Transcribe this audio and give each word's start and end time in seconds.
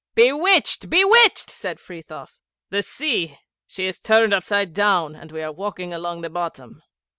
'Bewitched! 0.15 0.89
Bewitched!' 0.89 1.51
said 1.51 1.79
Frithiof. 1.79 2.31
'The 2.71 2.81
sea 2.81 3.37
she 3.67 3.85
is 3.85 3.99
turned 3.99 4.33
upside 4.33 4.73
down, 4.73 5.15
and 5.15 5.31
we 5.31 5.43
are 5.43 5.51
walking 5.51 5.93
along 5.93 6.21
the 6.21 6.29
bottom.' 6.31 6.81